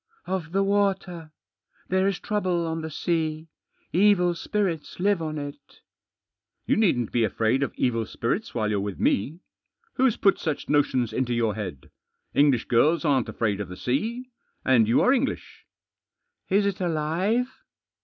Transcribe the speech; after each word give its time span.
"Of 0.25 0.51
the 0.51 0.63
water. 0.63 1.31
There 1.89 2.07
is 2.07 2.19
trouble 2.19 2.65
on 2.65 2.81
the 2.81 2.89
sea. 2.89 3.49
Evil 3.93 4.33
spirits 4.33 4.99
live 4.99 5.21
on 5.21 5.37
it."" 5.37 5.81
You 6.65 6.75
needn't 6.75 7.11
be 7.11 7.23
afraid 7.23 7.61
of 7.61 7.71
evil 7.75 8.07
spirits 8.07 8.55
while 8.55 8.71
you're 8.71 8.79
with 8.79 8.99
me. 8.99 9.41
Who's 9.97 10.17
put 10.17 10.39
such 10.39 10.67
notions 10.67 11.13
into 11.13 11.35
your 11.35 11.53
head? 11.53 11.91
English 12.33 12.65
girls 12.65 13.05
aren't 13.05 13.29
afraid 13.29 13.61
of 13.61 13.69
the 13.69 13.77
sea. 13.77 14.31
And 14.65 14.87
you 14.87 15.01
are 15.01 15.13
English." 15.13 15.67
"Is 16.49 16.65
it 16.65 16.81
alive?" 16.81 17.45